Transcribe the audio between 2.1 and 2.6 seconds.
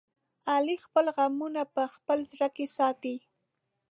زړه